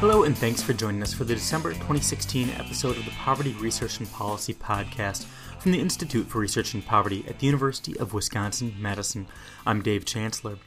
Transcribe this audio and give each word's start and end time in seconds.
Hello, 0.00 0.22
and 0.22 0.38
thanks 0.38 0.62
for 0.62 0.74
joining 0.74 1.02
us 1.02 1.12
for 1.12 1.24
the 1.24 1.34
December 1.34 1.72
2016 1.72 2.50
episode 2.50 2.96
of 2.96 3.04
the 3.04 3.10
Poverty 3.10 3.52
Research 3.54 3.98
and 3.98 4.08
Policy 4.12 4.54
Podcast 4.54 5.24
from 5.58 5.72
the 5.72 5.80
Institute 5.80 6.28
for 6.28 6.38
Research 6.38 6.72
and 6.72 6.86
Poverty 6.86 7.24
at 7.26 7.40
the 7.40 7.46
University 7.46 7.98
of 7.98 8.14
Wisconsin 8.14 8.76
Madison. 8.78 9.26
I'm 9.66 9.82
Dave 9.82 10.04
Chancellor. 10.04 10.58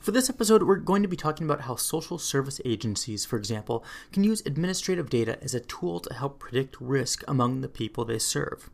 For 0.00 0.10
this 0.10 0.28
episode, 0.28 0.64
we're 0.64 0.74
going 0.74 1.02
to 1.02 1.08
be 1.08 1.16
talking 1.16 1.46
about 1.46 1.60
how 1.60 1.76
social 1.76 2.18
service 2.18 2.60
agencies, 2.64 3.24
for 3.24 3.36
example, 3.36 3.84
can 4.10 4.24
use 4.24 4.42
administrative 4.44 5.08
data 5.08 5.38
as 5.40 5.54
a 5.54 5.60
tool 5.60 6.00
to 6.00 6.12
help 6.12 6.40
predict 6.40 6.76
risk 6.80 7.22
among 7.28 7.60
the 7.60 7.68
people 7.68 8.04
they 8.04 8.18
serve. 8.18 8.70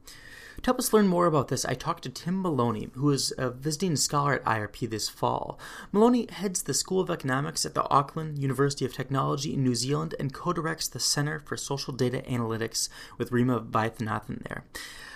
To 0.62 0.66
help 0.66 0.79
us 0.79 0.92
learn 0.92 1.08
more 1.08 1.24
about 1.24 1.48
this, 1.48 1.64
I 1.64 1.72
talked 1.72 2.02
to 2.02 2.11
Tim 2.11 2.43
Maloney, 2.43 2.90
who 2.93 3.08
is 3.12 3.32
a 3.38 3.48
visiting 3.48 3.96
scholar 3.96 4.34
at 4.34 4.45
IRP 4.45 4.90
this 4.90 5.08
fall. 5.08 5.58
Maloney 5.90 6.26
heads 6.30 6.64
the 6.64 6.75
School 6.75 7.00
of 7.00 7.08
Economics 7.08 7.64
at 7.64 7.72
the 7.72 7.89
Auckland 7.89 8.39
University 8.39 8.85
of 8.85 8.93
Technology 8.93 9.54
in 9.54 9.64
New 9.64 9.75
Zealand 9.75 10.14
and 10.21 10.35
co 10.35 10.52
directs 10.52 10.86
the 10.86 11.00
Center 11.00 11.40
for 11.40 11.57
Social 11.57 11.94
Data 11.94 12.22
Analytics 12.29 12.90
with 13.16 13.30
Rhema 13.30 13.71
Vaithianathan 13.71 14.46
there. 14.46 14.64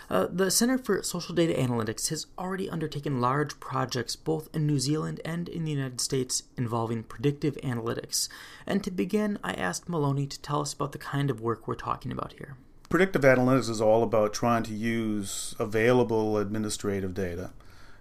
Uh, 0.08 0.28
the 0.32 0.50
Center 0.50 0.78
for 0.78 1.02
Social 1.02 1.34
Data 1.34 1.52
Analytics 1.52 2.08
has 2.08 2.26
already 2.38 2.70
undertaken 2.70 3.20
large 3.20 3.60
projects 3.60 4.16
both 4.16 4.48
in 4.54 4.66
New 4.66 4.78
Zealand 4.78 5.20
and 5.26 5.50
in 5.50 5.66
the 5.66 5.72
United 5.72 6.00
States 6.00 6.44
involving 6.56 7.02
predictive 7.02 7.56
analytics. 7.56 8.30
And 8.66 8.82
to 8.82 8.90
begin, 8.90 9.38
I 9.44 9.52
asked 9.52 9.90
Maloney 9.90 10.26
to 10.26 10.40
tell 10.40 10.62
us 10.62 10.72
about 10.72 10.92
the 10.92 10.98
kind 10.98 11.28
of 11.28 11.42
work 11.42 11.68
we're 11.68 11.74
talking 11.74 12.12
about 12.12 12.32
here 12.38 12.56
predictive 12.94 13.22
analytics 13.22 13.68
is 13.68 13.80
all 13.80 14.04
about 14.04 14.32
trying 14.32 14.62
to 14.62 14.72
use 14.72 15.56
available 15.58 16.38
administrative 16.38 17.12
data 17.12 17.50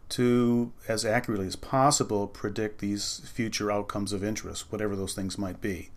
to, 0.08 0.72
as 0.88 1.04
accurately 1.04 1.48
as 1.48 1.56
possible, 1.56 2.28
predict 2.28 2.78
these 2.78 3.20
future 3.26 3.72
outcomes 3.72 4.14
of 4.14 4.24
interest, 4.24 4.72
whatever 4.72 4.96
those 4.96 5.16
things 5.16 5.36
might 5.36 5.60
be. 5.60 5.90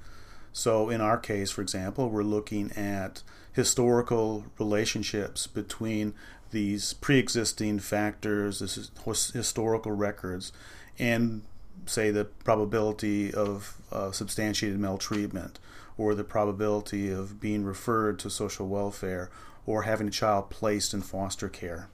So, 0.54 0.88
in 0.88 1.02
our 1.02 1.18
case, 1.18 1.50
for 1.50 1.60
example, 1.60 2.08
we're 2.08 2.22
looking 2.22 2.72
at 2.72 3.22
historical 3.52 4.46
relationships 4.58 5.46
between 5.46 6.14
these 6.50 6.94
pre 6.94 7.18
existing 7.18 7.80
factors, 7.80 8.60
this 8.60 8.90
historical 9.34 9.92
records, 9.92 10.52
and 10.98 11.42
say 11.84 12.10
the 12.10 12.24
probability 12.24 13.30
of 13.34 13.76
uh, 13.92 14.10
substantiated 14.10 14.80
maltreatment 14.80 15.58
or 15.98 16.14
the 16.14 16.24
probability 16.24 17.10
of 17.10 17.40
being 17.40 17.64
referred 17.64 18.18
to 18.18 18.30
social 18.30 18.68
welfare 18.68 19.30
or 19.64 19.82
having 19.82 20.08
a 20.08 20.10
child 20.10 20.50
placed 20.50 20.94
in 20.94 21.02
foster 21.02 21.48
care. 21.48 21.88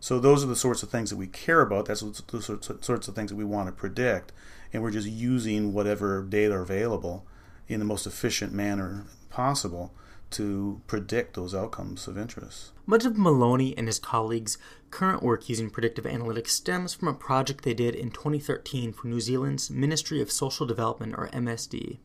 So 0.00 0.18
those 0.18 0.44
are 0.44 0.48
the 0.48 0.56
sorts 0.56 0.82
of 0.82 0.90
things 0.90 1.10
that 1.10 1.16
we 1.16 1.26
care 1.26 1.60
about. 1.60 1.86
That's 1.86 2.00
the 2.00 2.78
sorts 2.80 3.08
of 3.08 3.14
things 3.14 3.30
that 3.30 3.36
we 3.36 3.44
want 3.44 3.68
to 3.68 3.72
predict, 3.72 4.32
and 4.72 4.82
we're 4.82 4.90
just 4.90 5.08
using 5.08 5.72
whatever 5.72 6.22
data 6.22 6.54
are 6.54 6.62
available 6.62 7.26
in 7.68 7.78
the 7.78 7.84
most 7.84 8.06
efficient 8.06 8.52
manner 8.52 9.06
possible 9.30 9.92
to 10.28 10.80
predict 10.86 11.34
those 11.34 11.54
outcomes 11.54 12.08
of 12.08 12.18
interest. 12.18 12.72
Much 12.84 13.04
of 13.04 13.16
Maloney 13.16 13.76
and 13.78 13.86
his 13.86 13.98
colleagues' 13.98 14.58
current 14.90 15.22
work 15.22 15.48
using 15.48 15.70
predictive 15.70 16.04
analytics 16.04 16.48
stems 16.48 16.94
from 16.94 17.08
a 17.08 17.14
project 17.14 17.64
they 17.64 17.74
did 17.74 17.94
in 17.94 18.10
2013 18.10 18.92
for 18.92 19.06
New 19.06 19.20
Zealand's 19.20 19.70
Ministry 19.70 20.20
of 20.20 20.32
Social 20.32 20.66
Development, 20.66 21.14
or 21.16 21.28
MSD. 21.28 21.98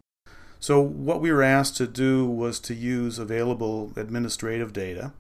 So, 0.62 0.80
what 0.80 1.22
we 1.22 1.32
were 1.32 1.42
asked 1.42 1.76
to 1.78 1.88
do 1.88 2.24
was 2.24 2.60
to 2.60 2.76
use 2.76 3.18
available 3.18 3.92
administrative 3.96 4.74
data 4.74 5.12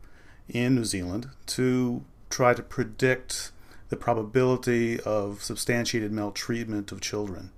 in 0.48 0.76
New 0.76 0.86
Zealand 0.86 1.32
to 1.48 2.06
try 2.30 2.54
to 2.54 2.62
predict 2.62 3.52
the 3.90 3.98
probability 3.98 5.00
of 5.00 5.44
substantiated 5.44 6.12
maltreatment 6.12 6.92
of 6.92 7.02
children. 7.02 7.50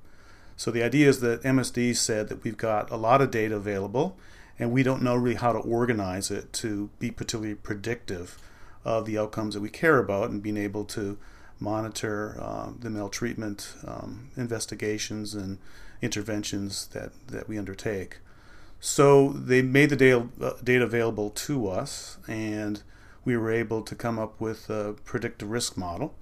So, 0.55 0.71
the 0.71 0.81
idea 0.81 1.09
is 1.09 1.19
that 1.19 1.43
MSD 1.43 1.97
said 1.97 2.29
that 2.29 2.45
we've 2.45 2.55
got 2.55 2.89
a 2.89 2.95
lot 2.95 3.21
of 3.21 3.31
data 3.31 3.57
available 3.57 4.15
and 4.57 4.71
we 4.71 4.81
don't 4.81 5.03
know 5.03 5.17
really 5.17 5.35
how 5.35 5.51
to 5.51 5.59
organize 5.59 6.31
it 6.31 6.53
to 6.53 6.89
be 6.99 7.11
particularly 7.11 7.53
predictive 7.53 8.37
of 8.85 9.05
the 9.05 9.17
outcomes 9.17 9.55
that 9.55 9.61
we 9.61 9.69
care 9.69 9.99
about 9.99 10.29
and 10.29 10.41
being 10.41 10.55
able 10.55 10.85
to 10.85 11.17
monitor 11.59 12.37
uh, 12.39 12.69
the 12.79 12.89
maltreatment 12.89 13.73
um, 13.85 14.29
investigations 14.35 15.33
and 15.33 15.57
interventions 16.01 16.87
that, 16.87 17.11
that 17.27 17.47
we 17.47 17.57
undertake. 17.57 18.17
So 18.79 19.29
they 19.29 19.61
made 19.61 19.89
the 19.89 19.95
data, 19.95 20.27
uh, 20.41 20.53
data 20.61 20.83
available 20.83 21.29
to 21.29 21.69
us, 21.69 22.17
and 22.27 22.83
we 23.23 23.37
were 23.37 23.51
able 23.51 23.81
to 23.81 23.95
come 23.95 24.19
up 24.19 24.39
with 24.41 24.69
a 24.69 24.95
predictive 25.05 25.49
risk 25.49 25.77
model 25.77 26.13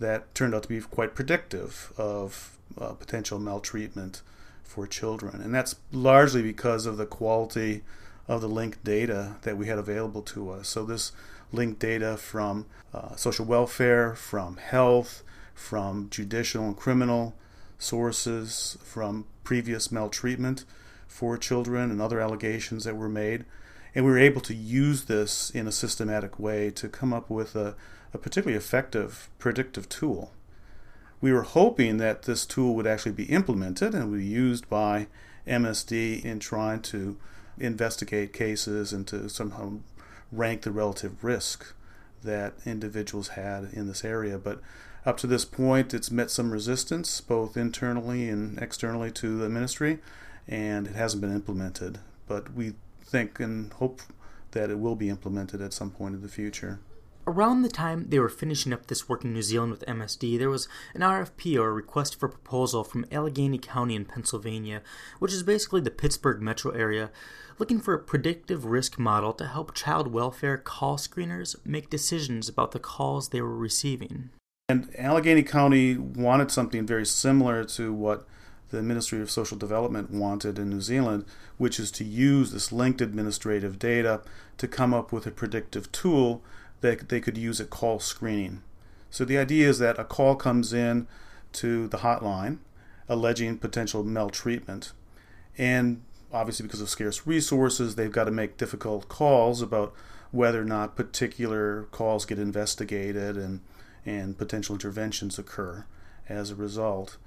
that 0.00 0.34
turned 0.34 0.54
out 0.54 0.64
to 0.64 0.68
be 0.68 0.80
quite 0.80 1.14
predictive 1.14 1.92
of 1.96 2.58
uh, 2.78 2.94
potential 2.94 3.38
maltreatment 3.38 4.22
for 4.64 4.86
children. 4.86 5.40
And 5.40 5.54
that's 5.54 5.76
largely 5.92 6.42
because 6.42 6.86
of 6.86 6.96
the 6.96 7.06
quality 7.06 7.82
of 8.26 8.40
the 8.40 8.48
linked 8.48 8.82
data 8.82 9.36
that 9.42 9.56
we 9.56 9.66
had 9.66 9.78
available 9.78 10.22
to 10.22 10.50
us. 10.50 10.68
So, 10.68 10.84
this 10.84 11.12
linked 11.52 11.80
data 11.80 12.16
from 12.16 12.66
uh, 12.92 13.14
social 13.16 13.44
welfare, 13.44 14.14
from 14.14 14.56
health, 14.56 15.22
from 15.54 16.08
judicial 16.10 16.64
and 16.64 16.76
criminal 16.76 17.34
sources 17.78 18.78
from 18.82 19.24
previous 19.42 19.90
maltreatment 19.90 20.64
for 21.08 21.36
children 21.36 21.90
and 21.90 22.00
other 22.00 22.20
allegations 22.20 22.84
that 22.84 22.96
were 22.96 23.08
made. 23.08 23.44
And 23.94 24.04
we 24.04 24.10
were 24.10 24.18
able 24.18 24.40
to 24.42 24.54
use 24.54 25.04
this 25.04 25.50
in 25.50 25.66
a 25.66 25.72
systematic 25.72 26.38
way 26.38 26.70
to 26.70 26.88
come 26.88 27.12
up 27.12 27.28
with 27.28 27.56
a, 27.56 27.74
a 28.14 28.18
particularly 28.18 28.56
effective 28.56 29.28
predictive 29.38 29.88
tool. 29.88 30.32
We 31.20 31.32
were 31.32 31.42
hoping 31.42 31.96
that 31.96 32.22
this 32.22 32.46
tool 32.46 32.74
would 32.76 32.86
actually 32.86 33.12
be 33.12 33.24
implemented 33.24 33.94
and 33.94 34.12
be 34.12 34.24
used 34.24 34.68
by 34.68 35.08
MSD 35.46 36.24
in 36.24 36.38
trying 36.38 36.80
to 36.82 37.18
investigate 37.58 38.32
cases 38.32 38.92
and 38.92 39.06
to 39.08 39.28
somehow 39.28 39.72
rank 40.32 40.62
the 40.62 40.70
relative 40.70 41.22
risk 41.24 41.74
that 42.22 42.54
individuals 42.64 43.28
had 43.28 43.70
in 43.72 43.86
this 43.86 44.04
area. 44.04 44.38
But 44.38 44.60
up 45.06 45.16
to 45.18 45.26
this 45.26 45.44
point, 45.44 45.94
it's 45.94 46.10
met 46.10 46.30
some 46.30 46.50
resistance, 46.50 47.20
both 47.20 47.56
internally 47.56 48.28
and 48.28 48.58
externally 48.58 49.10
to 49.12 49.38
the 49.38 49.48
ministry, 49.48 49.98
and 50.46 50.86
it 50.86 50.94
hasn't 50.94 51.22
been 51.22 51.34
implemented. 51.34 51.98
But 52.28 52.54
we 52.54 52.74
think 53.02 53.40
and 53.40 53.72
hope 53.74 54.02
that 54.52 54.70
it 54.70 54.78
will 54.78 54.96
be 54.96 55.08
implemented 55.08 55.60
at 55.60 55.72
some 55.72 55.90
point 55.90 56.14
in 56.14 56.22
the 56.22 56.28
future. 56.28 56.80
Around 57.30 57.62
the 57.62 57.68
time 57.68 58.06
they 58.08 58.18
were 58.18 58.28
finishing 58.28 58.72
up 58.72 58.88
this 58.88 59.08
work 59.08 59.22
in 59.24 59.32
New 59.32 59.42
Zealand 59.42 59.70
with 59.70 59.86
MSD, 59.86 60.36
there 60.36 60.50
was 60.50 60.66
an 60.94 61.02
RFP 61.02 61.56
or 61.56 61.68
a 61.68 61.72
request 61.72 62.18
for 62.18 62.28
proposal 62.28 62.82
from 62.82 63.06
Allegheny 63.12 63.56
County 63.56 63.94
in 63.94 64.04
Pennsylvania, 64.04 64.82
which 65.20 65.32
is 65.32 65.44
basically 65.44 65.80
the 65.80 65.92
Pittsburgh 65.92 66.42
metro 66.42 66.72
area, 66.72 67.12
looking 67.56 67.78
for 67.78 67.94
a 67.94 68.02
predictive 68.02 68.64
risk 68.64 68.98
model 68.98 69.32
to 69.34 69.46
help 69.46 69.76
child 69.76 70.12
welfare 70.12 70.58
call 70.58 70.96
screeners 70.96 71.54
make 71.64 71.88
decisions 71.88 72.48
about 72.48 72.72
the 72.72 72.80
calls 72.80 73.28
they 73.28 73.40
were 73.40 73.56
receiving. 73.56 74.30
And 74.68 74.92
Allegheny 74.98 75.44
County 75.44 75.96
wanted 75.96 76.50
something 76.50 76.84
very 76.84 77.06
similar 77.06 77.62
to 77.62 77.92
what 77.92 78.26
the 78.70 78.82
Ministry 78.82 79.20
of 79.20 79.30
Social 79.30 79.56
Development 79.56 80.10
wanted 80.10 80.58
in 80.58 80.68
New 80.68 80.80
Zealand, 80.80 81.26
which 81.58 81.78
is 81.78 81.92
to 81.92 82.04
use 82.04 82.50
this 82.50 82.72
linked 82.72 83.00
administrative 83.00 83.78
data 83.78 84.20
to 84.58 84.66
come 84.66 84.92
up 84.92 85.12
with 85.12 85.28
a 85.28 85.30
predictive 85.30 85.92
tool 85.92 86.42
that 86.80 87.08
they 87.08 87.20
could 87.20 87.38
use 87.38 87.60
at 87.60 87.70
call 87.70 87.98
screening. 88.00 88.62
So 89.10 89.24
the 89.24 89.38
idea 89.38 89.68
is 89.68 89.78
that 89.80 89.98
a 89.98 90.04
call 90.04 90.36
comes 90.36 90.72
in 90.72 91.06
to 91.52 91.88
the 91.88 91.98
hotline 91.98 92.58
alleging 93.08 93.58
potential 93.58 94.04
maltreatment. 94.04 94.92
And 95.58 96.02
obviously, 96.32 96.64
because 96.64 96.80
of 96.80 96.88
scarce 96.88 97.26
resources, 97.26 97.96
they've 97.96 98.12
got 98.12 98.24
to 98.24 98.30
make 98.30 98.56
difficult 98.56 99.08
calls 99.08 99.60
about 99.60 99.92
whether 100.30 100.62
or 100.62 100.64
not 100.64 100.96
particular 100.96 101.88
calls 101.90 102.24
get 102.24 102.38
investigated 102.38 103.36
and 103.36 103.60
and 104.06 104.38
potential 104.38 104.74
interventions 104.74 105.38
occur 105.38 105.84
as 106.26 106.50
a 106.50 106.54
result. 106.54 107.18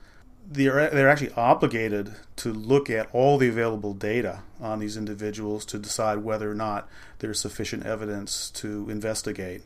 They're, 0.45 0.89
they're 0.89 1.09
actually 1.09 1.31
obligated 1.31 2.15
to 2.37 2.53
look 2.53 2.89
at 2.89 3.09
all 3.13 3.37
the 3.37 3.47
available 3.47 3.93
data 3.93 4.41
on 4.59 4.79
these 4.79 4.97
individuals 4.97 5.65
to 5.65 5.79
decide 5.79 6.19
whether 6.19 6.51
or 6.51 6.55
not 6.55 6.87
there's 7.19 7.39
sufficient 7.39 7.85
evidence 7.85 8.49
to 8.51 8.89
investigate. 8.89 9.63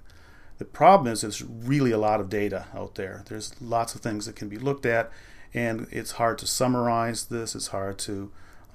The 0.60 0.66
problem 0.66 1.12
is 1.12 1.22
there's 1.22 1.44
really 1.44 1.92
a 1.92 1.98
lot 1.98 2.20
of 2.20 2.30
data 2.30 2.66
out 2.76 2.96
there. 2.96 3.24
There's 3.28 3.60
lots 3.62 3.96
of 3.96 4.02
things 4.02 4.26
that 4.26 4.36
can 4.36 4.50
be 4.50 4.58
looked 4.58 4.86
at, 4.86 5.12
and 5.54 5.88
it's 5.92 6.12
hard 6.12 6.38
to 6.40 6.48
summarize 6.48 7.26
this. 7.26 7.54
It's 7.54 7.68
hard 7.68 7.98
to 8.00 8.32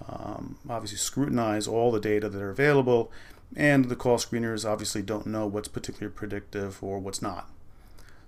um, 0.09 0.59
obviously 0.69 0.99
scrutinize 0.99 1.67
all 1.67 1.91
the 1.91 2.01
data 2.01 2.29
that 2.29 2.43
are 2.43 2.51
available, 2.51 3.11
and 3.57 3.87
the 3.87 3.97
call 3.97 4.19
screeners 4.19 4.69
obviously 4.69 5.03
don't 5.03 5.27
know 5.27 5.47
what's 5.47 5.69
particularly 5.69 6.15
predictive 6.15 6.83
or 6.83 6.99
what's 6.99 7.23
not. 7.23 7.49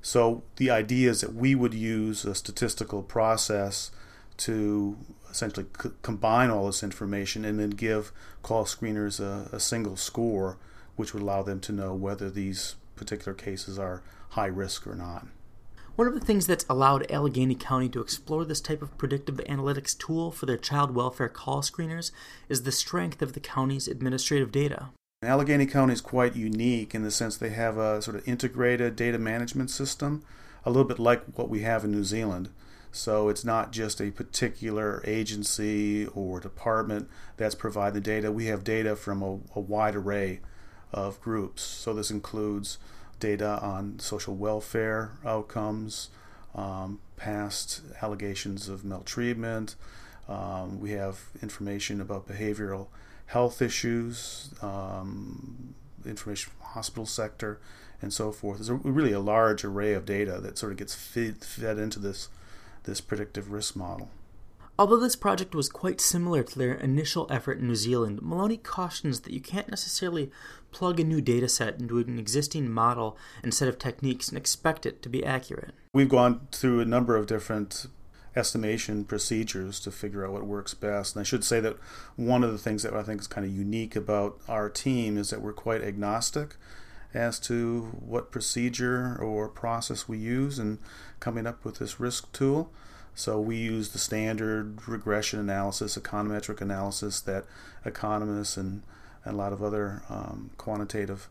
So 0.04 0.42
the 0.56 0.70
idea 0.70 1.08
is 1.08 1.22
that 1.22 1.34
we 1.34 1.54
would 1.54 1.72
use 1.72 2.26
a 2.26 2.34
statistical 2.34 3.02
process 3.02 3.90
to 4.36 4.98
essentially 5.30 5.64
c- 5.82 5.92
combine 6.02 6.50
all 6.50 6.66
this 6.66 6.82
information 6.82 7.42
and 7.42 7.58
then 7.58 7.70
give 7.70 8.12
call 8.42 8.66
screeners 8.66 9.18
a, 9.18 9.48
a, 9.56 9.58
single 9.58 9.96
score, 9.96 10.58
which 10.96 11.14
would 11.14 11.22
allow 11.22 11.42
them 11.42 11.58
to 11.60 11.72
know 11.72 11.94
whether 11.94 12.28
these 12.28 12.76
particular 12.96 13.32
cases 13.32 13.78
are 13.78 14.02
high 14.30 14.44
risk 14.44 14.86
or 14.86 14.94
not. 14.94 15.26
One 15.96 16.06
of 16.06 16.12
the 16.12 16.20
things 16.20 16.46
that's 16.46 16.66
allowed 16.68 17.10
Allegheny 17.10 17.54
County 17.54 17.88
to 17.88 18.02
explore 18.02 18.44
this 18.44 18.60
type 18.60 18.82
of 18.82 18.98
predictive 18.98 19.36
analytics 19.48 19.96
tool 19.96 20.30
for 20.30 20.44
their 20.44 20.58
child 20.58 20.94
welfare 20.94 21.30
call 21.30 21.62
screeners 21.62 22.10
is 22.50 22.64
the 22.64 22.72
strength 22.72 23.22
of 23.22 23.32
the 23.32 23.40
county's 23.40 23.88
administrative 23.88 24.52
data. 24.52 24.90
Allegheny 25.26 25.66
County 25.66 25.92
is 25.92 26.00
quite 26.00 26.36
unique 26.36 26.94
in 26.94 27.02
the 27.02 27.10
sense 27.10 27.36
they 27.36 27.50
have 27.50 27.76
a 27.76 28.02
sort 28.02 28.16
of 28.16 28.26
integrated 28.28 28.96
data 28.96 29.18
management 29.18 29.70
system, 29.70 30.24
a 30.64 30.70
little 30.70 30.84
bit 30.88 30.98
like 30.98 31.22
what 31.36 31.48
we 31.48 31.60
have 31.60 31.84
in 31.84 31.90
New 31.90 32.04
Zealand. 32.04 32.48
So 32.90 33.28
it's 33.28 33.44
not 33.44 33.72
just 33.72 34.00
a 34.00 34.12
particular 34.12 35.02
agency 35.04 36.06
or 36.06 36.38
department 36.38 37.08
that's 37.36 37.56
providing 37.56 37.94
the 37.94 38.00
data. 38.00 38.30
We 38.30 38.46
have 38.46 38.62
data 38.62 38.94
from 38.94 39.20
a, 39.22 39.40
a 39.56 39.60
wide 39.60 39.96
array 39.96 40.40
of 40.92 41.20
groups. 41.20 41.62
So 41.62 41.92
this 41.92 42.10
includes 42.10 42.78
data 43.18 43.58
on 43.60 43.98
social 43.98 44.36
welfare 44.36 45.10
outcomes, 45.24 46.10
um, 46.54 47.00
past 47.16 47.82
allegations 48.00 48.68
of 48.68 48.84
maltreatment. 48.84 49.74
Um, 50.28 50.80
we 50.80 50.92
have 50.92 51.20
information 51.42 52.00
about 52.00 52.28
behavioral 52.28 52.86
health 53.26 53.62
issues, 53.62 54.54
um, 54.62 55.74
information 56.04 56.50
from 56.50 56.60
the 56.60 56.72
hospital 56.72 57.06
sector, 57.06 57.60
and 58.02 58.12
so 58.12 58.30
forth. 58.30 58.58
There's 58.58 58.68
a, 58.68 58.74
really 58.74 59.12
a 59.12 59.20
large 59.20 59.64
array 59.64 59.94
of 59.94 60.04
data 60.04 60.40
that 60.40 60.58
sort 60.58 60.72
of 60.72 60.78
gets 60.78 60.94
fed, 60.94 61.44
fed 61.44 61.78
into 61.78 61.98
this 61.98 62.28
this 62.84 63.00
predictive 63.00 63.50
risk 63.50 63.74
model. 63.74 64.10
Although 64.78 64.98
this 64.98 65.16
project 65.16 65.54
was 65.54 65.68
quite 65.68 66.00
similar 66.00 66.42
to 66.42 66.58
their 66.58 66.74
initial 66.74 67.26
effort 67.30 67.58
in 67.58 67.68
New 67.68 67.76
Zealand, 67.76 68.20
Maloney 68.20 68.56
cautions 68.56 69.20
that 69.20 69.32
you 69.32 69.40
can't 69.40 69.68
necessarily 69.68 70.30
plug 70.72 70.98
a 70.98 71.04
new 71.04 71.20
data 71.20 71.48
set 71.48 71.80
into 71.80 71.98
an 71.98 72.18
existing 72.18 72.68
model 72.68 73.16
and 73.42 73.54
set 73.54 73.68
of 73.68 73.78
techniques 73.78 74.28
and 74.28 74.36
expect 74.36 74.84
it 74.84 75.00
to 75.02 75.08
be 75.08 75.24
accurate. 75.24 75.74
We've 75.92 76.08
gone 76.08 76.48
through 76.50 76.80
a 76.80 76.84
number 76.84 77.16
of 77.16 77.28
different 77.28 77.86
estimation 78.36 79.04
procedures 79.04 79.78
to 79.80 79.90
figure 79.90 80.24
out 80.24 80.32
what 80.32 80.46
works 80.46 80.74
best. 80.74 81.14
And 81.14 81.20
I 81.20 81.24
should 81.24 81.44
say 81.44 81.60
that 81.60 81.76
one 82.16 82.42
of 82.42 82.52
the 82.52 82.58
things 82.58 82.82
that 82.82 82.94
I 82.94 83.02
think 83.02 83.20
is 83.20 83.26
kind 83.26 83.46
of 83.46 83.52
unique 83.52 83.96
about 83.96 84.38
our 84.48 84.68
team 84.68 85.16
is 85.16 85.30
that 85.30 85.40
we're 85.40 85.52
quite 85.52 85.82
agnostic 85.82 86.56
as 87.12 87.38
to 87.38 87.92
what 88.04 88.32
procedure 88.32 89.16
or 89.20 89.48
process 89.48 90.08
we 90.08 90.18
use 90.18 90.58
in 90.58 90.78
coming 91.20 91.46
up 91.46 91.64
with 91.64 91.78
this 91.78 92.00
risk 92.00 92.32
tool. 92.32 92.70
So 93.14 93.40
we 93.40 93.56
use 93.56 93.90
the 93.90 93.98
standard 93.98 94.88
regression 94.88 95.38
analysis, 95.38 95.96
econometric 95.96 96.60
analysis 96.60 97.20
that 97.20 97.44
economists 97.84 98.56
and, 98.56 98.82
and 99.24 99.34
a 99.34 99.38
lot 99.38 99.52
of 99.52 99.62
other 99.62 100.02
um, 100.08 100.50
quantitative 100.58 101.28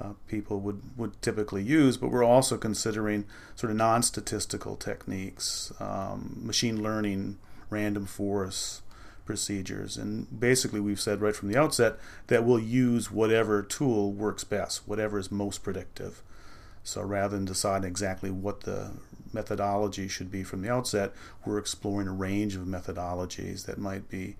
uh, 0.00 0.12
people 0.26 0.60
would, 0.60 0.80
would 0.96 1.20
typically 1.22 1.62
use, 1.62 1.96
but 1.96 2.10
we're 2.10 2.24
also 2.24 2.56
considering 2.56 3.24
sort 3.56 3.70
of 3.70 3.76
non 3.76 4.02
statistical 4.02 4.76
techniques, 4.76 5.72
um, 5.80 6.40
machine 6.42 6.82
learning, 6.82 7.38
random 7.70 8.06
forest 8.06 8.82
procedures. 9.24 9.96
And 9.96 10.40
basically, 10.40 10.80
we've 10.80 11.00
said 11.00 11.20
right 11.20 11.34
from 11.34 11.48
the 11.48 11.58
outset 11.58 11.98
that 12.28 12.44
we'll 12.44 12.60
use 12.60 13.10
whatever 13.10 13.62
tool 13.62 14.12
works 14.12 14.44
best, 14.44 14.86
whatever 14.86 15.18
is 15.18 15.30
most 15.30 15.62
predictive. 15.62 16.22
So 16.82 17.02
rather 17.02 17.36
than 17.36 17.44
deciding 17.44 17.90
exactly 17.90 18.30
what 18.30 18.62
the 18.62 18.92
methodology 19.32 20.08
should 20.08 20.30
be 20.30 20.42
from 20.42 20.62
the 20.62 20.70
outset, 20.70 21.12
we're 21.44 21.58
exploring 21.58 22.08
a 22.08 22.12
range 22.12 22.56
of 22.56 22.62
methodologies 22.62 23.66
that 23.66 23.78
might 23.78 24.08
be 24.08 24.36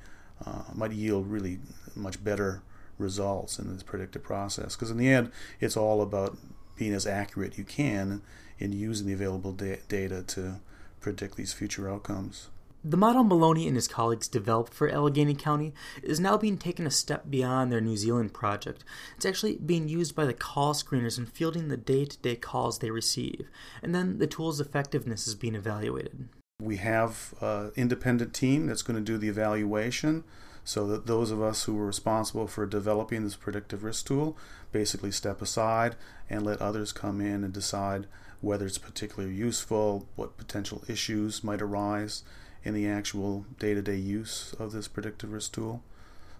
uh, 0.46 0.62
might 0.72 0.92
yield 0.92 1.26
really 1.26 1.58
much 1.96 2.22
better 2.22 2.62
results 2.98 3.58
in 3.58 3.72
this 3.72 3.82
predictive 3.82 4.22
process. 4.22 4.76
Because 4.76 4.90
in 4.90 4.98
the 4.98 5.08
end, 5.08 5.30
it's 5.60 5.76
all 5.76 6.02
about 6.02 6.36
being 6.76 6.92
as 6.92 7.06
accurate 7.06 7.58
you 7.58 7.64
can 7.64 8.22
in 8.58 8.72
using 8.72 9.06
the 9.06 9.12
available 9.12 9.52
da- 9.52 9.80
data 9.88 10.22
to 10.22 10.60
predict 11.00 11.36
these 11.36 11.52
future 11.52 11.88
outcomes. 11.88 12.48
The 12.84 12.96
model 12.96 13.24
Maloney 13.24 13.66
and 13.66 13.74
his 13.74 13.88
colleagues 13.88 14.28
developed 14.28 14.72
for 14.72 14.88
Allegheny 14.88 15.34
County 15.34 15.74
is 16.02 16.20
now 16.20 16.38
being 16.38 16.56
taken 16.56 16.86
a 16.86 16.92
step 16.92 17.28
beyond 17.28 17.72
their 17.72 17.80
New 17.80 17.96
Zealand 17.96 18.32
project. 18.32 18.84
It's 19.16 19.26
actually 19.26 19.56
being 19.56 19.88
used 19.88 20.14
by 20.14 20.24
the 20.26 20.32
call 20.32 20.74
screeners 20.74 21.18
in 21.18 21.26
fielding 21.26 21.68
the 21.68 21.76
day 21.76 22.04
to 22.04 22.18
day 22.18 22.36
calls 22.36 22.78
they 22.78 22.90
receive, 22.90 23.48
and 23.82 23.94
then 23.94 24.18
the 24.18 24.28
tool's 24.28 24.60
effectiveness 24.60 25.26
is 25.26 25.34
being 25.34 25.56
evaluated. 25.56 26.28
We 26.62 26.76
have 26.76 27.34
an 27.40 27.72
independent 27.74 28.32
team 28.32 28.66
that's 28.66 28.82
going 28.82 28.96
to 28.96 29.04
do 29.04 29.18
the 29.18 29.28
evaluation 29.28 30.22
so 30.68 30.86
that 30.86 31.06
those 31.06 31.30
of 31.30 31.40
us 31.40 31.64
who 31.64 31.74
were 31.74 31.86
responsible 31.86 32.46
for 32.46 32.66
developing 32.66 33.24
this 33.24 33.36
predictive 33.36 33.82
risk 33.82 34.06
tool 34.06 34.36
basically 34.70 35.10
step 35.10 35.40
aside 35.40 35.96
and 36.28 36.44
let 36.44 36.60
others 36.60 36.92
come 36.92 37.22
in 37.22 37.42
and 37.42 37.54
decide 37.54 38.06
whether 38.42 38.66
it's 38.66 38.76
particularly 38.76 39.34
useful, 39.34 40.06
what 40.14 40.36
potential 40.36 40.84
issues 40.86 41.42
might 41.42 41.62
arise 41.62 42.22
in 42.64 42.74
the 42.74 42.86
actual 42.86 43.46
day-to-day 43.58 43.96
use 43.96 44.54
of 44.58 44.72
this 44.72 44.88
predictive 44.88 45.32
risk 45.32 45.54
tool. 45.54 45.82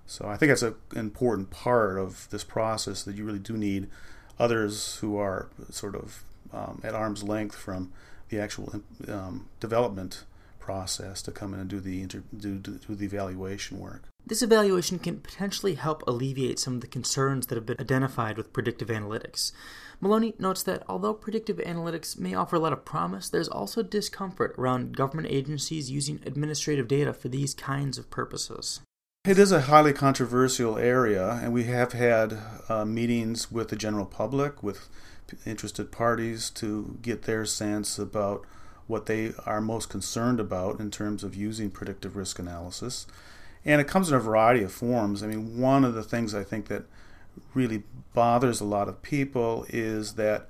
So 0.05 0.29
I 0.29 0.37
think 0.37 0.51
that's 0.51 0.61
an 0.61 0.75
important 0.95 1.49
part 1.49 1.97
of 1.97 2.29
this 2.29 2.45
process 2.45 3.03
that 3.05 3.17
you 3.17 3.25
really 3.25 3.39
do 3.39 3.57
need 3.57 3.89
others 4.39 4.97
who 4.97 5.17
are 5.17 5.49
sort 5.71 5.95
of 5.95 6.23
um, 6.53 6.83
at 6.85 6.95
arm's 6.95 7.23
length 7.23 7.57
from 7.57 7.95
the 8.29 8.39
actual 8.39 8.83
um, 9.09 9.49
development 9.59 10.25
process 10.69 11.23
to 11.23 11.33
come 11.33 11.55
in 11.55 11.61
and 11.61 11.71
do 11.71 11.81
the 11.81 12.03
inter- 12.03 12.23
do, 12.37 12.59
do, 12.59 12.73
do 12.87 12.95
the 12.95 13.07
evaluation 13.07 13.81
work. 13.81 14.03
This 14.27 14.43
evaluation 14.43 14.99
can 14.99 15.19
potentially 15.21 15.77
help 15.77 16.03
alleviate 16.07 16.59
some 16.59 16.75
of 16.75 16.83
the 16.83 16.87
concerns 16.99 17.47
that 17.47 17.55
have 17.55 17.65
been 17.65 17.81
identified 17.81 18.37
with 18.37 18.53
predictive 18.53 18.89
analytics. 18.89 19.53
Maloney 19.99 20.35
notes 20.39 20.63
that 20.65 20.83
although 20.87 21.15
predictive 21.15 21.57
analytics 21.57 22.19
may 22.19 22.35
offer 22.35 22.57
a 22.57 22.59
lot 22.59 22.75
of 22.75 22.85
promise, 22.85 23.31
there's 23.31 23.49
also 23.49 23.83
discomfort 23.83 24.55
around 24.59 24.95
government 24.95 25.29
agencies 25.31 25.91
using 25.91 26.21
administrative 26.27 26.87
data 26.87 27.15
for 27.15 27.29
these 27.29 27.55
kinds 27.55 27.97
of 27.97 28.11
purposes. 28.11 28.83
It 29.25 29.39
is 29.39 29.51
a 29.51 29.63
highly 29.63 29.95
controversial 29.95 30.77
area, 30.77 31.41
and 31.43 31.55
we 31.55 31.65
have 31.65 31.93
had 31.95 32.39
uh, 32.69 32.85
meetings 32.85 33.51
with 33.51 33.69
the 33.69 33.77
general 33.77 34.05
public, 34.05 34.63
with 34.63 34.91
interested 35.47 35.91
parties, 35.91 36.51
to 36.61 36.99
get 37.01 37.23
their 37.23 37.47
sense 37.47 37.99
about 37.99 38.45
what 38.89 39.07
they 39.07 39.33
are 39.47 39.61
most 39.61 39.89
concerned 39.89 40.41
about 40.41 40.81
in 40.81 40.91
terms 40.91 41.23
of 41.23 41.37
using 41.37 41.71
predictive 41.71 42.17
risk 42.17 42.41
analysis. 42.41 43.07
And 43.65 43.81
it 43.81 43.87
comes 43.87 44.09
in 44.09 44.17
a 44.17 44.21
variety 44.21 44.65
of 44.65 44.73
forms. 44.73 45.23
I 45.23 45.29
mean, 45.29 45.61
one 45.61 45.85
of 45.85 45.95
the 45.95 46.03
things 46.03 46.35
I 46.35 46.43
think 46.43 46.67
that 46.67 46.83
really 47.55 47.85
bothers 48.15 48.61
a 48.61 48.65
lot 48.65 48.89
of 48.89 49.03
people 49.03 49.65
is 49.69 50.15
that 50.15 50.49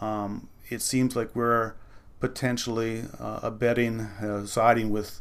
um, 0.00 0.48
it 0.68 0.82
seems 0.82 1.16
like 1.16 1.34
we're 1.34 1.74
potentially 2.20 3.04
uh, 3.18 3.40
abetting, 3.42 4.00
uh, 4.00 4.44
siding 4.44 4.90
with 4.90 5.20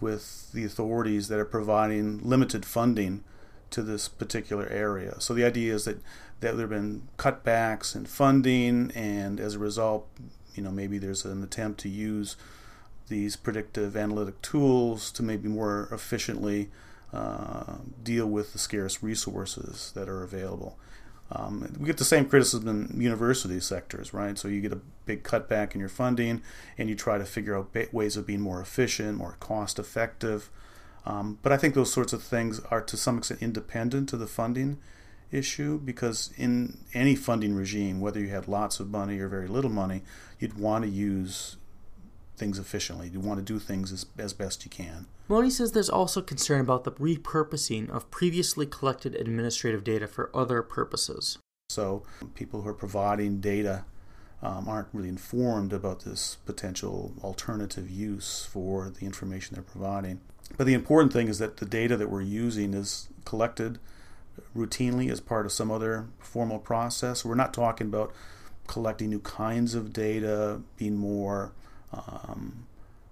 with 0.00 0.52
the 0.52 0.64
authorities 0.64 1.28
that 1.28 1.38
are 1.38 1.44
providing 1.44 2.18
limited 2.22 2.66
funding 2.66 3.24
to 3.70 3.82
this 3.82 4.06
particular 4.06 4.68
area. 4.68 5.20
So 5.20 5.34
the 5.34 5.44
idea 5.44 5.74
is 5.74 5.84
that, 5.86 5.98
that 6.40 6.56
there 6.56 6.66
have 6.66 6.70
been 6.70 7.08
cutbacks 7.16 7.96
in 7.96 8.04
funding, 8.04 8.92
and 8.94 9.40
as 9.40 9.54
a 9.54 9.58
result, 9.58 10.06
you 10.54 10.62
know, 10.62 10.70
maybe 10.70 10.98
there's 10.98 11.24
an 11.24 11.42
attempt 11.42 11.80
to 11.80 11.88
use 11.88 12.36
these 13.08 13.36
predictive 13.36 13.96
analytic 13.96 14.40
tools 14.42 15.10
to 15.12 15.22
maybe 15.22 15.48
more 15.48 15.88
efficiently 15.92 16.70
uh, 17.12 17.76
deal 18.02 18.26
with 18.26 18.52
the 18.52 18.58
scarce 18.58 19.02
resources 19.02 19.92
that 19.94 20.08
are 20.08 20.22
available. 20.22 20.78
Um, 21.30 21.74
we 21.78 21.86
get 21.86 21.96
the 21.96 22.04
same 22.04 22.26
criticism 22.26 22.68
in 22.68 23.00
university 23.00 23.58
sectors, 23.60 24.12
right? 24.12 24.38
So 24.38 24.48
you 24.48 24.60
get 24.60 24.72
a 24.72 24.80
big 25.06 25.22
cutback 25.22 25.74
in 25.74 25.80
your 25.80 25.88
funding, 25.88 26.42
and 26.76 26.88
you 26.88 26.94
try 26.94 27.18
to 27.18 27.24
figure 27.24 27.56
out 27.56 27.74
ways 27.92 28.16
of 28.16 28.26
being 28.26 28.40
more 28.40 28.60
efficient, 28.60 29.18
more 29.18 29.36
cost 29.40 29.78
effective. 29.78 30.50
Um, 31.06 31.38
but 31.42 31.52
I 31.52 31.56
think 31.56 31.74
those 31.74 31.92
sorts 31.92 32.12
of 32.12 32.22
things 32.22 32.60
are 32.70 32.80
to 32.80 32.96
some 32.96 33.18
extent 33.18 33.42
independent 33.42 34.12
of 34.12 34.20
the 34.20 34.26
funding 34.26 34.78
issue 35.30 35.78
because 35.78 36.30
in 36.36 36.78
any 36.92 37.14
funding 37.14 37.54
regime, 37.54 38.00
whether 38.00 38.20
you 38.20 38.28
had 38.28 38.48
lots 38.48 38.80
of 38.80 38.88
money 38.88 39.18
or 39.18 39.28
very 39.28 39.48
little 39.48 39.70
money, 39.70 40.02
you'd 40.38 40.58
want 40.58 40.84
to 40.84 40.90
use 40.90 41.56
things 42.36 42.58
efficiently. 42.58 43.08
You 43.08 43.20
want 43.20 43.38
to 43.38 43.44
do 43.44 43.58
things 43.58 43.92
as, 43.92 44.06
as 44.18 44.32
best 44.32 44.64
you 44.64 44.70
can. 44.70 45.06
Maloney 45.28 45.50
says 45.50 45.72
there's 45.72 45.88
also 45.88 46.20
concern 46.20 46.60
about 46.60 46.84
the 46.84 46.92
repurposing 46.92 47.88
of 47.90 48.10
previously 48.10 48.66
collected 48.66 49.14
administrative 49.14 49.84
data 49.84 50.06
for 50.06 50.30
other 50.34 50.62
purposes. 50.62 51.38
So, 51.70 52.02
people 52.34 52.62
who 52.62 52.68
are 52.68 52.74
providing 52.74 53.40
data 53.40 53.84
um, 54.42 54.68
aren't 54.68 54.88
really 54.92 55.08
informed 55.08 55.72
about 55.72 56.00
this 56.00 56.36
potential 56.44 57.14
alternative 57.22 57.90
use 57.90 58.46
for 58.50 58.90
the 58.90 59.06
information 59.06 59.54
they're 59.54 59.64
providing. 59.64 60.20
But 60.58 60.66
the 60.66 60.74
important 60.74 61.12
thing 61.12 61.28
is 61.28 61.38
that 61.38 61.56
the 61.56 61.66
data 61.66 61.96
that 61.96 62.10
we're 62.10 62.20
using 62.20 62.74
is 62.74 63.08
collected 63.24 63.78
routinely 64.56 65.10
as 65.10 65.20
part 65.20 65.46
of 65.46 65.52
some 65.52 65.70
other 65.70 66.06
formal 66.18 66.58
process. 66.58 67.24
We're 67.24 67.34
not 67.34 67.54
talking 67.54 67.86
about 67.86 68.12
collecting 68.66 69.10
new 69.10 69.20
kinds 69.20 69.74
of 69.74 69.92
data, 69.92 70.60
being 70.76 70.96
more 70.96 71.52
um, 71.92 72.66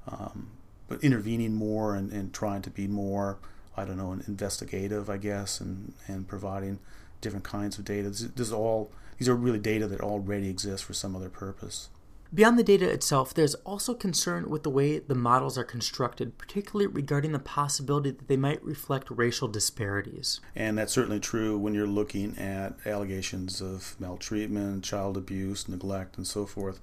um, 0.09 0.51
but 0.89 1.03
intervening 1.03 1.55
more 1.55 1.95
and, 1.95 2.11
and 2.13 2.33
trying 2.33 2.63
to 2.63 2.71
be 2.71 2.87
more, 2.87 3.39
I 3.77 3.85
don't 3.85 3.97
know, 3.97 4.13
investigative, 4.13 5.09
I 5.09 5.17
guess, 5.17 5.61
and, 5.61 5.95
and 6.07 6.27
providing 6.29 6.81
different 7.21 7.45
kinds 7.45 7.79
of 7.79 7.85
data. 7.85 8.11
This, 8.11 8.21
this 8.21 8.49
is 8.49 8.53
all 8.53 8.91
these 9.19 9.29
are 9.29 9.35
really 9.35 9.59
data 9.59 9.87
that 9.87 10.01
already 10.01 10.49
exist 10.49 10.85
for 10.85 10.95
some 10.95 11.15
other 11.15 11.29
purpose. 11.29 11.89
Beyond 12.35 12.59
the 12.59 12.65
data 12.65 12.89
itself, 12.89 13.35
there's 13.35 13.55
also 13.57 13.93
concern 13.93 14.49
with 14.49 14.63
the 14.63 14.71
way 14.71 14.99
the 14.99 15.15
models 15.15 15.59
are 15.59 15.65
constructed, 15.65 16.39
particularly 16.39 16.87
regarding 16.87 17.33
the 17.33 17.39
possibility 17.39 18.11
that 18.11 18.27
they 18.27 18.39
might 18.39 18.65
reflect 18.65 19.11
racial 19.11 19.49
disparities. 19.49 20.41
And 20.57 20.79
that's 20.79 20.95
certainly 20.95 21.21
true 21.21 21.59
when 21.59 21.75
you're 21.75 21.87
looking 21.87 22.39
at 22.39 22.75
allegations 22.87 23.61
of 23.61 23.97
maltreatment, 24.01 24.83
child 24.83 25.19
abuse, 25.19 25.69
neglect, 25.69 26.17
and 26.17 26.27
so 26.27 26.47
forth. 26.47 26.81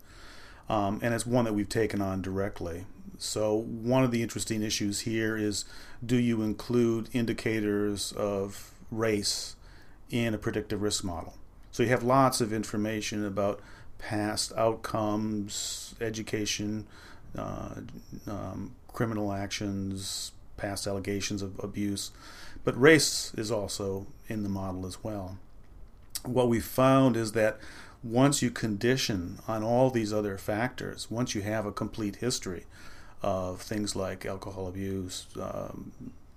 Um, 0.69 0.99
and 1.01 1.15
it's 1.15 1.25
one 1.25 1.45
that 1.45 1.55
we've 1.55 1.67
taken 1.67 1.99
on 1.99 2.21
directly. 2.21 2.85
So, 3.17 3.55
one 3.55 4.03
of 4.03 4.11
the 4.11 4.21
interesting 4.21 4.61
issues 4.61 4.99
here 4.99 5.35
is 5.35 5.65
do 6.05 6.15
you 6.15 6.43
include 6.43 7.09
indicators 7.11 8.11
of 8.11 8.71
race 8.91 9.55
in 10.11 10.35
a 10.35 10.37
predictive 10.37 10.83
risk 10.83 11.03
model? 11.03 11.33
So, 11.71 11.81
you 11.81 11.89
have 11.89 12.03
lots 12.03 12.39
of 12.39 12.53
information 12.53 13.25
about 13.25 13.61
past 13.99 14.51
outcomes, 14.57 15.93
education, 16.01 16.87
uh, 17.37 17.75
um, 18.27 18.75
criminal 18.91 19.31
actions, 19.31 20.31
past 20.57 20.87
allegations 20.87 21.41
of 21.41 21.59
abuse, 21.63 22.11
but 22.63 22.79
race 22.79 23.33
is 23.37 23.51
also 23.51 24.07
in 24.27 24.43
the 24.43 24.49
model 24.49 24.85
as 24.85 25.03
well. 25.03 25.37
What 26.23 26.49
we 26.49 26.59
found 26.59 27.15
is 27.15 27.33
that 27.33 27.59
once 28.03 28.41
you 28.41 28.49
condition 28.49 29.39
on 29.47 29.63
all 29.63 29.89
these 29.89 30.13
other 30.13 30.37
factors, 30.37 31.09
once 31.09 31.35
you 31.35 31.41
have 31.41 31.65
a 31.65 31.71
complete 31.71 32.17
history 32.17 32.65
of 33.21 33.61
things 33.61 33.95
like 33.95 34.25
alcohol 34.25 34.67
abuse, 34.67 35.27
um, 35.39 35.91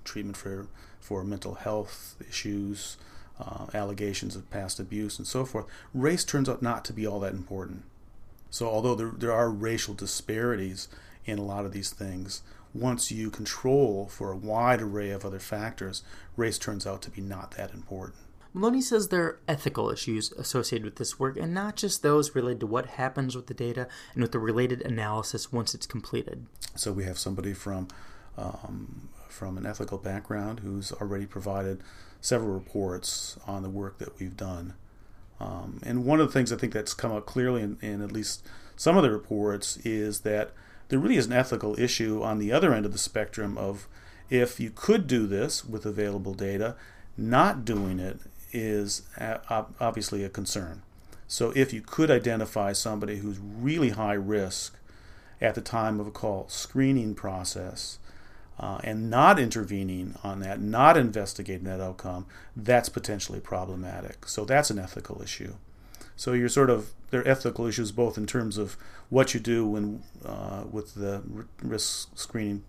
treatment 0.04 0.36
for, 0.36 0.66
for 1.00 1.24
mental 1.24 1.54
health 1.54 2.16
issues, 2.28 2.96
uh, 3.42 3.66
allegations 3.74 4.36
of 4.36 4.50
past 4.50 4.78
abuse, 4.78 5.18
and 5.18 5.26
so 5.26 5.44
forth, 5.44 5.66
race 5.92 6.24
turns 6.24 6.48
out 6.48 6.62
not 6.62 6.84
to 6.86 6.92
be 6.92 7.06
all 7.06 7.20
that 7.20 7.32
important. 7.32 7.82
So, 8.50 8.68
although 8.68 8.94
there, 8.94 9.12
there 9.16 9.32
are 9.32 9.50
racial 9.50 9.94
disparities 9.94 10.88
in 11.24 11.38
a 11.38 11.44
lot 11.44 11.64
of 11.64 11.72
these 11.72 11.90
things, 11.90 12.42
once 12.74 13.10
you 13.10 13.30
control 13.30 14.08
for 14.10 14.32
a 14.32 14.36
wide 14.36 14.80
array 14.80 15.10
of 15.10 15.24
other 15.24 15.38
factors, 15.38 16.02
race 16.36 16.58
turns 16.58 16.86
out 16.86 17.02
to 17.02 17.10
be 17.10 17.20
not 17.20 17.52
that 17.52 17.72
important. 17.72 18.18
Maloney 18.54 18.82
says 18.82 19.08
there 19.08 19.24
are 19.24 19.40
ethical 19.48 19.90
issues 19.90 20.30
associated 20.32 20.84
with 20.84 20.96
this 20.96 21.18
work, 21.18 21.38
and 21.38 21.54
not 21.54 21.76
just 21.76 22.02
those 22.02 22.34
related 22.34 22.60
to 22.60 22.66
what 22.66 22.86
happens 22.86 23.34
with 23.34 23.46
the 23.46 23.54
data 23.54 23.88
and 24.12 24.22
with 24.22 24.32
the 24.32 24.38
related 24.38 24.82
analysis 24.82 25.50
once 25.50 25.74
it's 25.74 25.86
completed. 25.86 26.46
So 26.76 26.92
we 26.92 27.04
have 27.04 27.18
somebody 27.18 27.54
from 27.54 27.88
um, 28.36 29.08
from 29.32 29.56
an 29.56 29.66
ethical 29.66 29.98
background 29.98 30.60
who's 30.60 30.92
already 30.92 31.26
provided 31.26 31.82
several 32.20 32.52
reports 32.52 33.38
on 33.46 33.62
the 33.62 33.70
work 33.70 33.98
that 33.98 34.18
we've 34.18 34.36
done. 34.36 34.74
Um, 35.40 35.80
and 35.84 36.04
one 36.04 36.20
of 36.20 36.28
the 36.28 36.32
things 36.32 36.52
I 36.52 36.56
think 36.56 36.72
that's 36.72 36.94
come 36.94 37.10
out 37.10 37.26
clearly 37.26 37.62
in, 37.62 37.78
in 37.80 38.00
at 38.02 38.12
least 38.12 38.46
some 38.76 38.96
of 38.96 39.02
the 39.02 39.10
reports 39.10 39.76
is 39.78 40.20
that 40.20 40.52
there 40.88 40.98
really 40.98 41.16
is 41.16 41.26
an 41.26 41.32
ethical 41.32 41.78
issue 41.80 42.22
on 42.22 42.38
the 42.38 42.52
other 42.52 42.72
end 42.72 42.86
of 42.86 42.92
the 42.92 42.98
spectrum 42.98 43.58
of 43.58 43.88
if 44.30 44.60
you 44.60 44.70
could 44.70 45.06
do 45.06 45.26
this 45.26 45.64
with 45.64 45.84
available 45.84 46.34
data, 46.34 46.76
not 47.16 47.64
doing 47.64 47.98
it 47.98 48.20
is 48.52 49.02
obviously 49.80 50.22
a 50.24 50.28
concern. 50.28 50.82
So 51.26 51.52
if 51.56 51.72
you 51.72 51.80
could 51.80 52.10
identify 52.10 52.72
somebody 52.72 53.18
who's 53.18 53.38
really 53.38 53.90
high 53.90 54.14
risk 54.14 54.78
at 55.40 55.54
the 55.54 55.60
time 55.60 55.98
of 55.98 56.06
a 56.06 56.10
call 56.10 56.46
screening 56.48 57.14
process 57.14 57.98
uh, 58.62 58.78
and 58.84 59.10
not 59.10 59.40
intervening 59.40 60.14
on 60.22 60.38
that, 60.38 60.60
not 60.60 60.96
investigating 60.96 61.64
that 61.64 61.80
outcome, 61.80 62.26
that's 62.54 62.88
potentially 62.88 63.40
problematic. 63.40 64.28
So 64.28 64.44
that's 64.44 64.70
an 64.70 64.78
ethical 64.78 65.20
issue. 65.20 65.54
So 66.14 66.32
you're 66.32 66.48
sort 66.48 66.70
of 66.70 66.92
there 67.10 67.20
are 67.20 67.28
ethical 67.28 67.66
issues 67.66 67.90
both 67.90 68.16
in 68.16 68.24
terms 68.24 68.56
of 68.56 68.76
what 69.10 69.34
you 69.34 69.40
do 69.40 69.66
when 69.66 70.04
uh, 70.24 70.62
with 70.70 70.94
the 70.94 71.22
risk 71.60 72.16
screening 72.16 72.62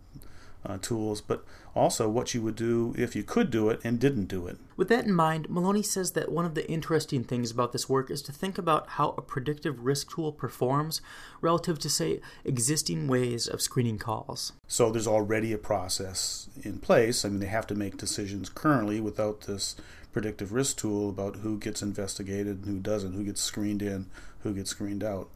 uh, 0.65 0.77
tools, 0.81 1.21
but 1.21 1.43
also 1.75 2.07
what 2.07 2.33
you 2.33 2.41
would 2.41 2.55
do 2.55 2.93
if 2.97 3.15
you 3.15 3.23
could 3.23 3.49
do 3.49 3.69
it 3.69 3.79
and 3.83 3.99
didn't 3.99 4.25
do 4.25 4.47
it. 4.47 4.57
With 4.75 4.89
that 4.89 5.05
in 5.05 5.13
mind, 5.13 5.49
Maloney 5.49 5.83
says 5.83 6.11
that 6.13 6.31
one 6.31 6.45
of 6.45 6.55
the 6.55 6.69
interesting 6.69 7.23
things 7.23 7.51
about 7.51 7.71
this 7.71 7.89
work 7.89 8.09
is 8.09 8.21
to 8.23 8.31
think 8.31 8.57
about 8.57 8.89
how 8.89 9.13
a 9.17 9.21
predictive 9.21 9.83
risk 9.85 10.11
tool 10.11 10.31
performs 10.31 11.01
relative 11.41 11.79
to, 11.79 11.89
say, 11.89 12.21
existing 12.43 13.07
ways 13.07 13.47
of 13.47 13.61
screening 13.61 13.97
calls. 13.97 14.53
So 14.67 14.91
there's 14.91 15.07
already 15.07 15.53
a 15.53 15.57
process 15.57 16.49
in 16.61 16.79
place. 16.79 17.25
I 17.25 17.29
mean, 17.29 17.39
they 17.39 17.47
have 17.47 17.67
to 17.67 17.75
make 17.75 17.97
decisions 17.97 18.49
currently 18.49 19.01
without 19.01 19.41
this 19.41 19.75
predictive 20.11 20.53
risk 20.53 20.77
tool 20.77 21.09
about 21.09 21.37
who 21.37 21.57
gets 21.57 21.81
investigated 21.81 22.59
and 22.59 22.65
who 22.65 22.79
doesn't, 22.79 23.13
who 23.13 23.23
gets 23.23 23.41
screened 23.41 23.81
in, 23.81 24.05
who 24.43 24.53
gets 24.53 24.69
screened 24.69 25.03
out. 25.03 25.29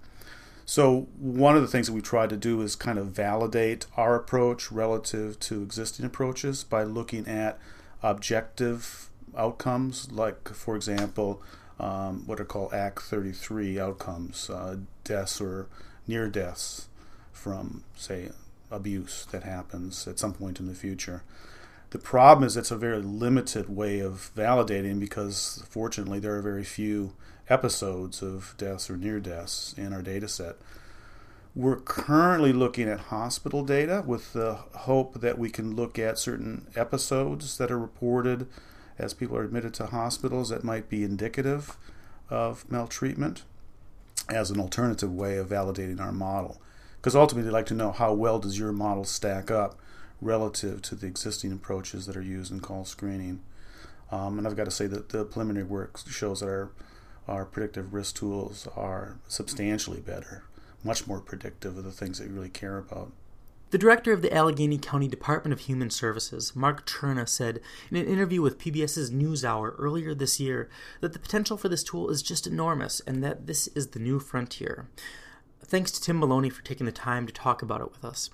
So, 0.69 1.07
one 1.17 1.55
of 1.55 1.62
the 1.62 1.67
things 1.69 1.88
that 1.88 1.93
we 1.93 2.01
tried 2.01 2.29
to 2.29 2.36
do 2.36 2.62
is 2.62 2.75
kind 2.75 3.00
of 3.00 3.07
validate 3.07 3.86
our 3.95 4.15
approach 4.15 4.69
relative 4.69 5.39
to 5.39 5.62
existing 5.63 6.05
approaches 6.05 6.65
by 6.65 6.83
looking 6.83 7.25
at 7.25 7.57
objective 8.03 9.09
outcomes, 9.38 10.12
like, 10.12 10.50
for 10.50 10.75
example, 10.75 11.41
um, 11.79 12.27
what 12.27 12.41
are 12.41 12.45
called 12.45 12.74
ACT 12.74 13.01
33 13.01 13.79
outcomes, 13.79 14.50
uh, 14.50 14.75
deaths 15.05 15.39
or 15.39 15.67
near 16.05 16.27
deaths 16.27 16.89
from, 17.31 17.86
say, 17.95 18.31
abuse 18.69 19.25
that 19.31 19.43
happens 19.43 20.05
at 20.05 20.19
some 20.19 20.33
point 20.33 20.59
in 20.59 20.67
the 20.67 20.75
future. 20.75 21.24
The 21.91 21.97
problem 21.97 22.45
is 22.45 22.57
it's 22.57 22.71
a 22.71 22.77
very 22.77 23.00
limited 23.00 23.74
way 23.74 24.01
of 24.01 24.31
validating 24.36 25.00
because, 25.00 25.63
fortunately, 25.69 26.19
there 26.19 26.36
are 26.36 26.41
very 26.41 26.65
few 26.65 27.13
episodes 27.50 28.22
of 28.22 28.54
deaths 28.58 28.89
or 28.89 28.98
near 28.98 29.20
deaths 29.20 29.74
in 29.77 29.94
our 29.94 30.01
data 30.01 30.27
set. 30.27 30.56
We're 31.56 31.77
currently 31.80 32.54
looking 32.54 32.88
at 32.88 33.00
hospital 33.00 33.63
data 33.63 34.04
with 34.06 34.34
the 34.34 34.56
hope 34.56 35.22
that 35.22 35.39
we 35.39 35.50
can 35.50 35.75
look 35.75 35.98
at 35.98 36.20
certain 36.20 36.68
episodes 36.75 37.58
that 37.58 37.72
are 37.72 37.80
reported 37.80 38.48
as 39.00 39.13
people 39.13 39.38
are 39.38 39.44
admitted 39.44 39.74
to 39.75 39.88
hospitals 39.88 40.50
that 40.50 40.63
might 40.63 40.89
be 40.89 41.04
indicative 41.04 41.75
of 42.30 42.70
maltreatment 42.70 43.44
as 44.30 44.51
an 44.51 44.60
alternative 44.60 45.13
way 45.13 45.38
of 45.38 45.50
validating 45.50 46.00
our 46.00 46.12
model. 46.12 46.62
Because 46.98 47.16
ultimately, 47.16 47.50
I'd 47.50 47.54
like 47.54 47.66
to 47.68 47.74
know 47.74 47.92
how 47.92 48.13
well 48.13 48.39
does 48.39 48.60
your 48.60 48.72
model 48.72 49.06
stack 49.06 49.50
up 49.50 49.80
relative 50.22 50.82
to 50.84 50.96
the 50.96 51.08
existing 51.08 51.51
approaches 51.51 52.06
that 52.06 52.18
are 52.18 52.22
used 52.22 52.51
in 52.51 52.60
call 52.60 52.86
screening. 52.86 53.42
Um, 54.12 54.38
and 54.38 54.48
I've 54.48 54.56
got 54.56 54.66
to 54.66 54.72
say 54.72 54.88
that 54.88 55.10
the 55.10 55.25
preliminary 55.25 55.66
work 55.66 56.00
shows 56.08 56.39
that 56.39 56.48
our 56.48 56.72
our 57.27 57.46
predictive 57.46 57.93
risk 57.93 58.15
tools 58.15 58.67
are 58.75 59.17
substantially 59.27 60.00
better, 60.00 60.43
much 60.84 61.07
more 61.07 61.19
predictive 61.19 61.77
of 61.77 61.84
the 61.84 61.91
things 61.91 62.19
that 62.19 62.27
you 62.27 62.34
really 62.34 62.50
care 62.50 62.77
about. 62.77 63.12
The 63.69 63.77
director 63.77 64.13
of 64.13 64.22
the 64.22 64.34
Allegheny 64.34 64.77
County 64.77 65.10
Department 65.10 65.51
of 65.51 65.60
Human 65.60 65.89
Services, 65.89 66.55
Mark 66.55 66.88
Cherna, 66.88 67.27
said 67.27 67.60
in 67.91 67.98
an 67.98 68.07
interview 68.07 68.41
with 68.41 68.57
PBS's 68.57 69.12
NewsHour 69.12 69.75
earlier 69.77 70.15
this 70.15 70.39
year 70.39 70.69
that 71.01 71.12
the 71.12 71.19
potential 71.19 71.57
for 71.57 71.67
this 71.67 71.84
tool 71.84 72.10
is 72.10 72.22
just 72.22 72.48
enormous 72.48 73.01
and 73.01 73.22
that 73.25 73.46
this 73.46 73.67
is 73.69 73.88
the 73.88 74.00
new 74.00 74.19
frontier. 74.19 74.88
Thanks 75.62 75.91
to 75.91 76.01
Tim 76.01 76.17
Maloney 76.17 76.50
for 76.50 76.63
taking 76.63 76.86
the 76.86 76.93
time 76.93 77.27
to 77.27 77.34
talk 77.34 77.62
about 77.62 77.81
it 77.81 77.91
with 77.91 78.05
us. 78.05 78.29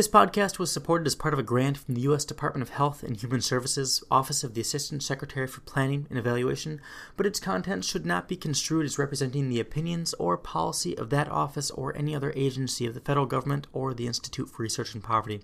This 0.00 0.08
podcast 0.08 0.58
was 0.58 0.72
supported 0.72 1.06
as 1.06 1.14
part 1.14 1.34
of 1.34 1.38
a 1.38 1.42
grant 1.42 1.76
from 1.76 1.94
the 1.94 2.00
U.S. 2.00 2.24
Department 2.24 2.62
of 2.62 2.70
Health 2.70 3.02
and 3.02 3.20
Human 3.20 3.42
Services, 3.42 4.02
Office 4.10 4.42
of 4.42 4.54
the 4.54 4.60
Assistant 4.62 5.02
Secretary 5.02 5.46
for 5.46 5.60
Planning 5.60 6.06
and 6.08 6.18
Evaluation, 6.18 6.80
but 7.18 7.26
its 7.26 7.38
contents 7.38 7.86
should 7.86 8.06
not 8.06 8.26
be 8.26 8.34
construed 8.34 8.86
as 8.86 8.98
representing 8.98 9.50
the 9.50 9.60
opinions 9.60 10.14
or 10.14 10.38
policy 10.38 10.96
of 10.96 11.10
that 11.10 11.28
office 11.28 11.70
or 11.72 11.94
any 11.94 12.16
other 12.16 12.32
agency 12.34 12.86
of 12.86 12.94
the 12.94 13.00
federal 13.00 13.26
government 13.26 13.66
or 13.74 13.92
the 13.92 14.06
Institute 14.06 14.48
for 14.48 14.62
Research 14.62 14.94
in 14.94 15.02
Poverty. 15.02 15.42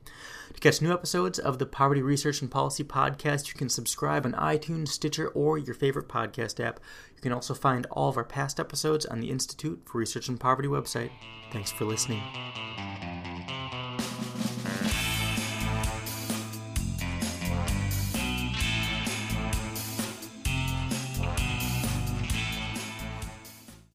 To 0.54 0.60
catch 0.60 0.80
new 0.80 0.90
episodes 0.90 1.38
of 1.38 1.58
the 1.58 1.66
Poverty 1.66 2.00
Research 2.00 2.40
and 2.40 2.50
Policy 2.50 2.82
podcast, 2.82 3.48
you 3.48 3.54
can 3.58 3.68
subscribe 3.68 4.24
on 4.24 4.32
iTunes, 4.32 4.88
Stitcher, 4.88 5.28
or 5.28 5.58
your 5.58 5.74
favorite 5.74 6.08
podcast 6.08 6.64
app. 6.64 6.80
You 7.14 7.20
can 7.20 7.32
also 7.32 7.52
find 7.52 7.84
all 7.90 8.08
of 8.08 8.16
our 8.16 8.24
past 8.24 8.58
episodes 8.58 9.04
on 9.04 9.20
the 9.20 9.30
Institute 9.30 9.82
for 9.84 9.98
Research 9.98 10.30
in 10.30 10.38
Poverty 10.38 10.68
website. 10.68 11.10
Thanks 11.52 11.70
for 11.70 11.84
listening. 11.84 12.22